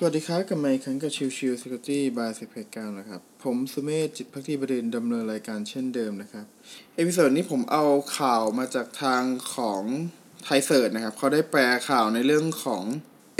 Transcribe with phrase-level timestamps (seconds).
[0.00, 6.46] สวัสดีครับกับไมค์ครั้งกับชิวชิว Security by สิบเพกานะครับ ผมสุเมธจิตภักดีบดินทร์ดำเนินรายการเช่นเดิมนะครับ
[6.96, 7.84] episode นี้ผมเอา
[8.18, 9.22] ข่าวมาจากทาง
[9.54, 9.82] ของ
[10.44, 12.82] ThaiCERT นะครับ เขาได้แปลข่าวในเรื่องของ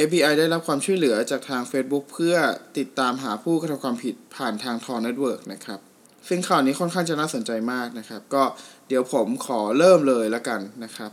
[0.06, 2.36] FBI ได้รับความช่วยเหลือจากทาง Facebook เพื่อ
[2.79, 5.80] ติดตามหาผู้กระทำความผิดผ่านทาง Tor Network นะครับ
[6.29, 8.45] ซึ่งข่าวนี้ค่อนข้างจะน่าสนใจมากนะครับ ก็
[8.88, 11.11] เดี๋ยวผมขอเริ่มเลยแล้วกันนะครับ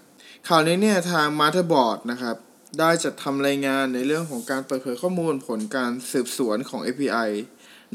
[0.47, 2.37] ข่าวนี้เนี่ยทาง Motherboard นะครับ
[2.79, 7.29] ได้จัดทำรายงานในเรื่องของการเปิดเผยข้อมูลผลการสืบสวนของ FBI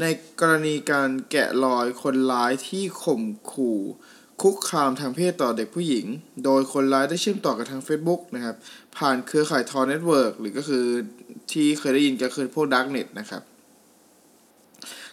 [0.01, 0.05] ใน
[0.41, 3.23] กรณีการแกะรอยคนร้ายที่ข่ม
[3.53, 3.81] ขู่
[4.43, 6.07] คุกคามทางเพศต่อเด็กผู้หญิง
[6.45, 8.57] โดยคนร้ายได้เชื่อมต่อกับทาง Facebook นะครับ
[8.97, 10.87] ผ่านเครือข่าย Tor Network หรือก็คือ
[11.53, 13.43] ที่เคยได้ยินก็คือพวก Darknet นะครับ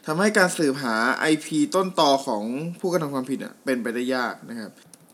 [0.05, 0.95] ทำให้การสืบหา
[1.31, 2.43] IP ต้นตอของ
[2.79, 4.71] ผู้กระทำความผิดเป็นไปได้ยากนะครับ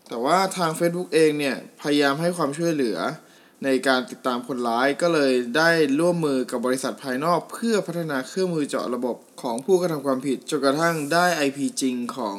[0.08, 2.98] แต่ว่าทาง Facebook เองเนี่ย พยายามให้ความช่วยเหลือ
[3.64, 5.70] ในการติดตามคนร้ายก็เลยได้
[6.00, 12.38] ร่วมมือกับบริษัทภายนอก เพื่อพัฒนาเครื่องมือเจาะระบบของผู้กระทำความผิดจนกระทั่งได้ IP จริงของ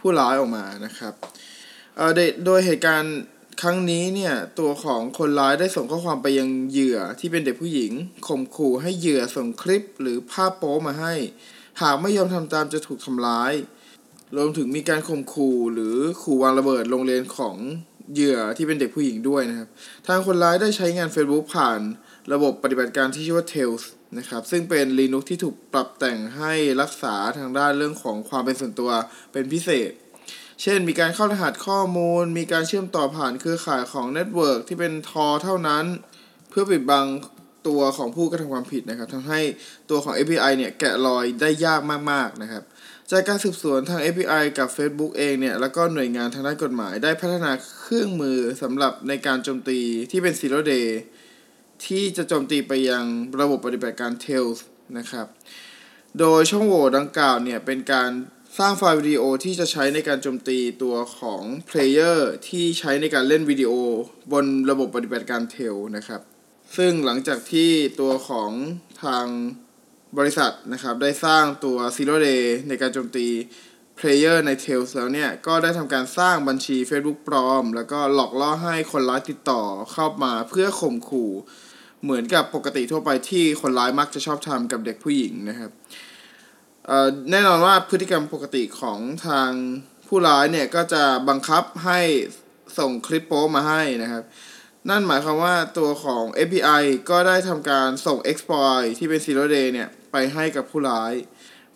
[0.00, 1.14] ผู้ร้ายออกมานะครับ
[2.44, 3.16] โดยเหตุการณ์
[3.62, 7.92] ครั้งนี้เนี่ยตัวของคนร้ายได้ส่งข้อความไปยังเหยื่อที่เป็นเด็กผู้หญิง
[8.28, 11.14] ข่มขู่ให้เหยื่อส่งคลิปหรือภาพโป๊มาให้
[11.82, 13.52] หากไม่ยอมทำตามจะถูกทำร้าย
[14.36, 17.56] รวมถึงมีการข่มขู่หรือขู่วางระเบิดโรงเรียนของ
[18.14, 19.68] เหยื่อที่เป็นเด็กผู้หญิงด้วยนะครับ
[20.06, 21.80] ทางคนร้ายได้ใช้งาน Facebook ผ่าน
[22.32, 23.84] ระบบปฏิบัติการที่ชื่อว่า Tails
[24.18, 28.90] นะครับ ซึ่งเป็น Linux ที่ถูกปรับแต่งให้รักษาทางด้านเรื่องของความเป็นส่วนตัว
[29.32, 29.90] เป็นพิเศษ
[30.62, 35.84] เช่น มีการเข้ารหัสข้อมูล มีการเชื่อมต่อผ่านเครือข่ายของเน็ตเวิร์กที่เป็นทอเท่านั้น
[36.50, 37.06] เพื่อปิดบัง
[37.68, 39.40] ตัวของผู้กระทำความผิดนะครับทำให้
[39.90, 42.62] ตัวของ API เนี่ยแกะรอยได้ยากมากๆนะครับ
[43.12, 50.88] จากการสืบสวนทาง API กับ Facebook เองเนี่ย แล้วก็หน่วยงานทางด้านกฎหมายได้พัฒนาเครื่องมือสำหรับในการโจมตีที่เป็น Zero Day
[51.86, 53.04] ที่จะโจมตีไปยัง
[53.40, 54.58] ระบบปฏิบัติการ Tails
[54.98, 55.26] นะครับ
[56.18, 58.10] โดยช่องโหว่ดังกล่าวเนี่ย เป็นการ
[58.58, 63.70] สร้างไฟล์วิดีโอที่จะใช้ในการโจมตีตัวของ Player ที่ใช้ในการเล่นวิดีโอ
[64.32, 66.20] บนระบบปฏิบัติการ Tails นะครับ
[66.76, 67.70] ซึ่งหลังจากที่
[68.00, 68.50] ตัวของ
[69.04, 69.26] ทาง
[70.16, 73.26] บริษัทนะครับได้สร้างตัว Zero Day ในการโจมตี
[73.98, 81.30] Player ใน Tails แล้วเนี่ย ก็ได้ทำการสร้างบัญชี Facebook ปลอม แล้วก็หลอกล่อให้คนร้ายติดต่อเข้ามาเพื่อข่มขู่
[82.02, 85.70] เหมือนกับปกติทั่วไปที่คนร้ายมักจะชอบทำกับเด็กผู้หญิงนะครับ
[87.30, 89.50] แน่นอนว่าพฤติกรรมปกติของทาง
[90.08, 92.00] ผู้ร้ายเนี่ย ก็จะบังคับให้
[92.78, 94.24] ส่งคลิปโป๊มาให้นะครับ
[94.88, 101.12] นั่นหมายความว่าตัวของ API ก็ได้ทำการส่ง exploit ที่เป็น zero day เนี่ย ไปให้กับผู้ร้าย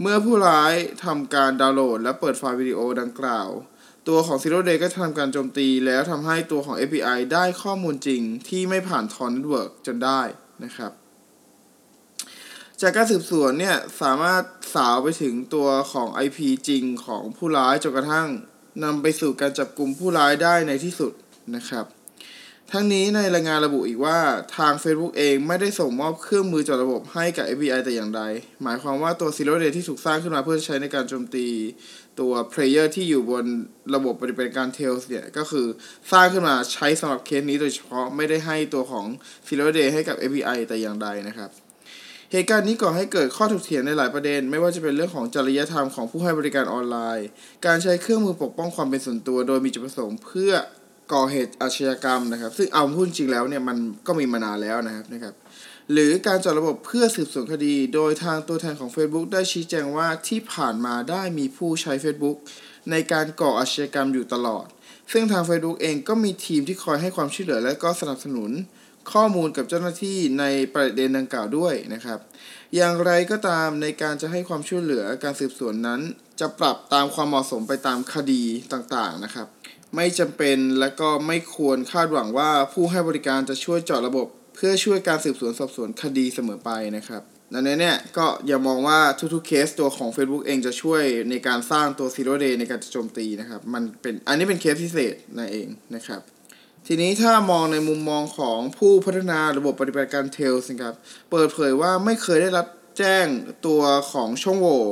[0.00, 3.48] เมื่อผู้ร้ายทำการดาวน์โหลด และเปิดไฟล์วิดีโอดังกล่าว
[4.08, 10.20] ตัวของ zero day ก็ทำการโจมตีแล้วทำให้ตัวของ API ได้ข้อมูลจริงที่ไม่ผ่าน Tor Network จนได้
[10.64, 10.92] นะครับ
[12.80, 14.42] จากการสืบสวนเนี่ยสามารถ
[14.74, 16.38] สาวไปถึงตัวของ IP
[16.68, 18.28] จริงของผู้ร้ายจนกระทั่ง
[18.84, 21.12] นำไปสู่การจับกลุ่มผู้ร้ายได้ในที่สุด
[21.54, 21.86] นะครับ
[22.70, 24.18] ทั้งนี้ในรายงานระบุอีกว่า
[24.56, 28.22] ทาง Facebook เองไม่ได้ส่งมอบเครื่องมือจอระบบให้กับ FBI แต่อย่างใด
[28.62, 31.46] หมายความว่าตัว Zero Day ที่ถูกสร้างขึ้นมาเพื่อใช้ในการโจมตี
[32.20, 33.44] ตัว Player ที่อยู่บน
[33.94, 35.66] ระบบปฏิบัติการ Tails เนี่ย ก็คือ
[36.12, 39.06] สร้างขึ้นมาใช้สำหรับเคสนี้โดยเฉพาะไม่ได้ให้ตัวของ
[39.46, 41.50] Zero Day ให้กับ FBI แต่อย่างใดนะครับ
[42.32, 47.28] เหตุการณ์นี้ก่อให้เกิดข้อถกเถียงในหลายประเด็น ไม่ว่าจะเป็นเรื่องของจริยธรรมของผู้ให้บริการออนไลน์
[47.66, 50.52] การใช้เครื่องมือปกป้องความเป็นส่วนตัว โดยมีจุดประสงค์เพื่อ
[51.12, 53.76] ก่อเหตุอาชญากรรมนะครับ ซึ่งเอาพูดจริงแล้วเนี่ยมัน
[54.06, 55.34] ก็มีมานานแล้วนะครับนะครับ
[55.92, 62.36] หรือการจัดระบบเพื่อสืบสวนคดี โดยทางตัวแทนของ Facebook ได้ชี้แจงว่าที่ผ่านมาได้มีผู้ใช้ Facebook
[62.90, 64.66] ในการก่ออาชญากรรมอยู่ตลอด
[65.12, 68.50] ซึ่งทาง Facebook เองก็มีทีมที่คอยให้ความช่วยเหลือและก็สนับสนุน
[69.12, 72.18] ข้อมูลกับเจ้าหน้าที่ในประเด็นดังกล่าวด้วยนะครับ
[72.76, 76.00] อย่างไรก็ตามในการจะให้ความช่วยเหลือการสืบสวนนั้น
[76.40, 78.42] จะปรับตามความเหมาะสมไปตามคดี
[78.72, 79.46] ต่างๆนะครับ
[79.96, 87.22] ไม่จำเป็นและก็ไม่ควรคาดหวังว่าผู้ให้บริการจะช่วยเจาะระบบ เพื่อช่วยการสืบสวนสอบสวนคดีเสมอไปนะครับ
[87.52, 88.98] ดังนั้นเนี่ยก็อย่ามองว่า
[89.34, 96.20] ทุกๆเคสตัวของ Facebook เองจะช่วยในการสร้างตัว Zero Day ในการโจมตีนะครับ มันเป็นอันนี้เป็นเคสพิเศษนั่นเองนะครับ
[96.86, 100.94] ทีนี้ถ้ามองในมุมมองของผู้พัฒนาระบบปฏิบัติการ Tails นะครับ
[101.30, 102.66] เปิดเผยว่าไม่เคยได้รับ
[102.98, 103.26] แจ้ง
[103.66, 104.82] ตัวของช่องโหว่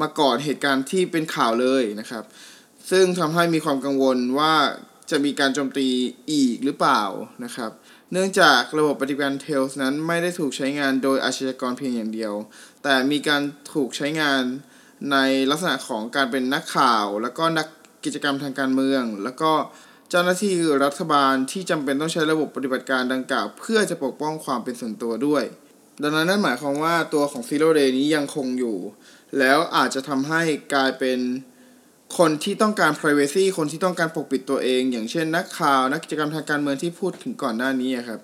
[0.00, 2.24] มาก่อนเหตุการณ์ที่เป็นข่าวเลยนะครับ
[2.90, 4.54] ซึ่งทำให้มีความกังวลว่า
[5.10, 5.88] จะมีการโจมตี
[6.32, 7.02] อีกหรือเปล่า
[7.44, 7.70] นะครับ
[8.12, 12.32] เนื่องจากระบบปฏิบัติการเทลส์นั้นไม่ได้ถูกใช้งานโดยอาชญากรเพียงอย่างเดียว
[12.82, 13.42] แต่มีการ
[13.72, 14.42] ถูกใช้งาน
[15.12, 15.16] ใน
[15.50, 17.66] ลักษณะของการเป็นนักข่าว แล้วก็นัก
[18.04, 19.52] กิจกรรมทางการเมือง แล้วก็
[20.10, 25.44] เจ้าหน้าที่รัฐบาลที่จำเป็นต้องใช้ระบบปฏิบัติการดังกล่าว เพื่อจะปกป้องความเป็นส่วนตัวด้วย
[26.02, 28.76] ดังนั้นนั่นหมายความว่าตัวของ Zero Day นี้ยังคงอยู่
[29.38, 30.42] แล้วอาจจะทำให้
[30.74, 31.18] กลายเป็น
[32.18, 38.20] คนที่ต้องการ privacy คนที่ต้องการปกปิดตัวเอง อย่างเช่นนักข่าว นักกิจกรรมทางการเมืองที่พูดถึงก่อนหน้านี้ครับ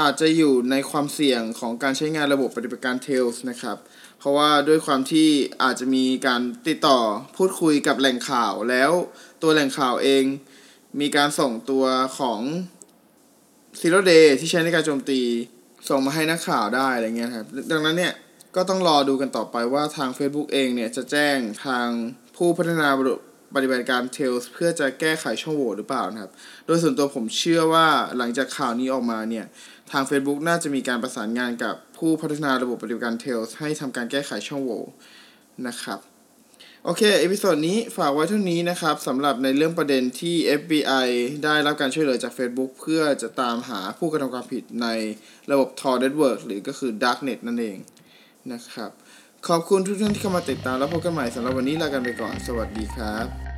[0.00, 3.76] อาจจะอยู่ในความเสี่ยงของการใช้งานระบบปฏิบัติการ Tails นะครับ
[4.18, 5.28] เพราะว่าด้วยความที่
[5.62, 6.98] อาจจะมีการติดต่อ
[7.36, 8.90] พูดคุยกับแหล่งข่าวแล้ว
[9.42, 10.24] ตัวแหล่งข่าวเอง
[11.00, 11.84] มีการส่งตัว
[12.18, 12.40] ของ
[13.80, 15.20] Zero Day ที่ใช้ในการโจมตี
[15.88, 18.14] ส่งมาให้นักข่าวได้อะไรเงี้ยครับ ดังนั้นเนี่ย
[18.56, 21.88] ก็ต้องรอดูกันต่อไปว่าทาง Facebook เองเนี่ยจะแจ้งทาง
[22.36, 23.20] ผู้พัฒนาระบบ
[23.54, 26.32] ปฏิบัติการ Tails เพื่อจะแก้ไขช่องโหว่หรือเปล่านะครับ
[26.66, 27.86] โดยส่วนตัวผมเชื่อว่า
[28.16, 29.46] หลังจากข่าวนี้ออกมาเนี่ย
[29.92, 34.82] ทาง Facebook น่าจะมีการประสานงานกับผู้พัฒนาระบบปฏิบัติการ Tails ให้ทำการแก้ไขช่องโหว่
[35.68, 36.00] นะครับ
[36.84, 41.08] โอเค episode นี้ฝากไว้เท่านี้นะครับสำหรับในเรื่องประเด็นที่ FBI
[41.44, 44.86] ได้รับการช่วยเหลือจาก Facebook เพื่อจะตามหาผู้กระทำความผิดใน
[45.50, 47.78] ระบบ Tor Network หรือก็คือ Darknet นั่นเอง
[48.52, 48.90] นะครับ
[49.48, 53.49] ขอบคุณทุกท่านที่เข้ามาติดตามแล้วพบกันใหม่สำหรับวันนี้ลากันไปก่อน สวัสดีครับ